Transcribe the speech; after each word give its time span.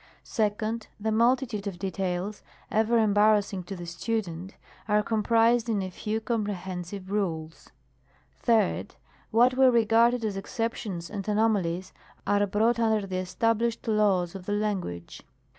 2d. 0.25 0.87
The 0.99 1.11
multitude 1.11 1.67
of 1.67 1.77
details, 1.77 2.41
ever 2.71 2.97
embarrassing 2.97 3.61
to 3.65 3.75
the 3.75 3.85
student, 3.85 4.55
are 4.87 5.03
comprised 5.03 5.69
in 5.69 5.83
a 5.83 5.91
few 5.91 6.19
comprehensive 6.19 7.11
rules. 7.11 7.69
3d. 8.43 8.93
What 9.29 9.53
were 9.53 9.69
regarded 9.69 10.25
as 10.25 10.37
exceptions 10.37 11.11
and 11.11 11.27
anomalies, 11.27 11.93
are 12.25 12.47
brought 12.47 12.79
under 12.79 13.05
the 13.05 13.17
established 13.17 13.87
laws 13.87 14.33
of 14.33 14.47
the 14.47 14.53
language. 14.53 15.21